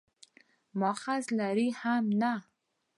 [0.79, 2.33] مأخذ لري هم نه.